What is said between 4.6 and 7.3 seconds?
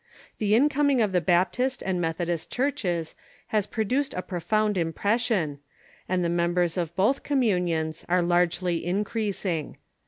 impres sion, and the members of both